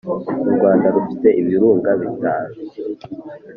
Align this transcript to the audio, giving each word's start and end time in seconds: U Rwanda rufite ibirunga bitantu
U 0.47 0.51
Rwanda 0.55 0.87
rufite 0.95 1.27
ibirunga 1.41 1.89
bitantu 2.01 2.59